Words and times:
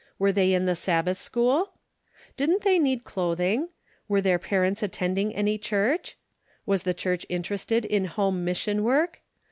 Were 0.17 0.31
they 0.31 0.51
in 0.55 0.65
the 0.65 0.75
Sabbath 0.75 1.19
school? 1.19 1.73
Didn't 2.35 2.63
they 2.63 2.79
need 2.79 3.03
clothing? 3.03 3.69
Were 4.07 4.19
their 4.19 4.39
parents 4.39 4.81
attending 4.81 5.31
any 5.35 5.59
church? 5.59 6.17
Was 6.65 6.81
the 6.81 6.93
church 6.95 7.23
interested 7.29 7.85
in 7.85 8.05
home 8.05 8.43
mission 8.43 8.83
work 8.83 9.21